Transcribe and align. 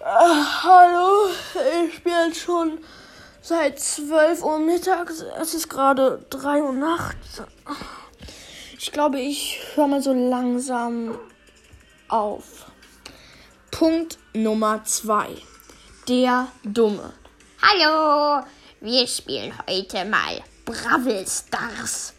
Äh, 0.00 0.04
hallo, 0.62 1.28
ich 1.86 1.94
spiele 1.96 2.26
jetzt 2.28 2.40
schon 2.40 2.78
seit 3.46 3.78
12 3.78 4.42
Uhr 4.42 4.58
mittags. 4.58 5.24
Es 5.40 5.54
ist 5.54 5.68
gerade 5.68 6.24
3 6.30 6.62
Uhr 6.62 6.72
nachts. 6.72 7.42
Ich 8.76 8.90
glaube, 8.90 9.20
ich 9.20 9.60
höre 9.74 9.86
mal 9.86 10.02
so 10.02 10.12
langsam 10.12 11.16
auf. 12.08 12.66
Punkt 13.70 14.18
Nummer 14.34 14.82
2. 14.82 15.28
Der 16.08 16.48
Dumme. 16.64 17.12
Hallo, 17.62 18.44
wir 18.80 19.06
spielen 19.06 19.52
heute 19.68 20.04
mal 20.04 20.42
Bravel 20.64 21.24
Stars. 21.26 22.14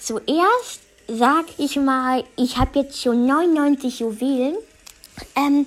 Zuerst 0.00 0.80
sag 1.06 1.44
ich 1.58 1.76
mal, 1.76 2.24
ich 2.36 2.56
habe 2.56 2.80
jetzt 2.80 3.02
schon 3.02 3.26
99 3.26 4.00
Juwelen. 4.00 4.56
Ähm, 5.36 5.66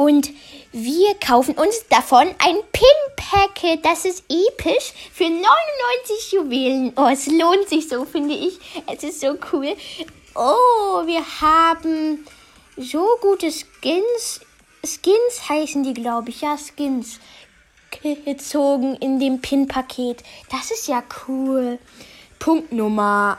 und 0.00 0.30
wir 0.72 1.14
kaufen 1.16 1.54
uns 1.56 1.86
davon 1.90 2.22
ein 2.38 2.56
Pin-Packet. 2.72 3.84
Das 3.84 4.06
ist 4.06 4.24
episch 4.30 4.94
für 5.12 5.24
99 5.24 6.32
Juwelen. 6.32 6.92
Oh, 6.96 7.06
es 7.12 7.26
lohnt 7.26 7.68
sich 7.68 7.86
so, 7.86 8.06
finde 8.06 8.34
ich. 8.34 8.58
Es 8.86 9.02
ist 9.04 9.20
so 9.20 9.36
cool. 9.52 9.76
Oh, 10.34 11.04
wir 11.04 11.22
haben 11.42 12.26
so 12.78 13.06
gute 13.20 13.50
Skins. 13.52 14.40
Skins 14.82 15.50
heißen 15.50 15.82
die, 15.82 15.92
glaube 15.92 16.30
ich. 16.30 16.40
Ja, 16.40 16.56
Skins. 16.56 17.20
Gezogen 18.24 18.96
in 18.96 19.20
dem 19.20 19.42
Pin-Paket. 19.42 20.22
Das 20.50 20.70
ist 20.70 20.88
ja 20.88 21.02
cool. 21.28 21.78
Punkt 22.38 22.72
Nummer 22.72 23.38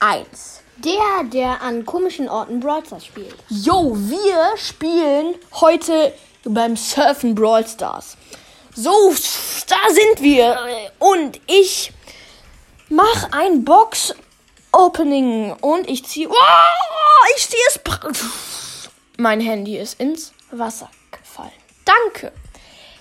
1. 0.00 0.62
Der, 0.84 1.24
der 1.24 1.60
an 1.60 1.84
komischen 1.84 2.28
Orten 2.28 2.60
Brawl 2.60 2.84
Stars 2.86 3.06
spielt. 3.06 3.34
Yo, 3.48 3.96
wir 3.96 4.56
spielen 4.56 5.34
heute 5.54 6.12
beim 6.44 6.76
Surfen 6.76 7.34
Brawl 7.34 7.66
Stars. 7.66 8.16
So, 8.74 9.12
da 9.68 9.92
sind 9.92 10.22
wir. 10.22 10.56
Und 11.00 11.40
ich 11.46 11.92
mach 12.88 13.32
ein 13.32 13.64
Box 13.64 14.14
Opening 14.70 15.52
und 15.60 15.88
ich 15.88 16.04
ziehe. 16.04 16.28
Oh, 16.28 16.34
ich 17.36 17.48
ziehe 17.48 17.60
es. 17.68 17.80
Mein 19.16 19.40
Handy 19.40 19.78
ist 19.78 19.98
ins 19.98 20.32
Wasser 20.52 20.90
gefallen. 21.10 21.50
Danke. 21.84 22.32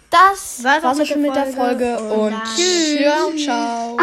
Das 0.10 0.64
War's 0.64 0.84
auch 0.84 1.06
schon 1.06 1.22
der 1.22 1.32
mit 1.32 1.36
der 1.36 1.48
Folge 1.48 2.00
und 2.00 2.34
und 2.34 2.44
tschüss. 2.56 2.98
Ciao, 2.98 3.32
ciao. 3.36 3.98